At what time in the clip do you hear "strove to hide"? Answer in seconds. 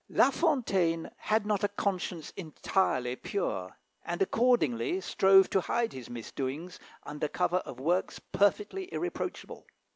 4.99-5.93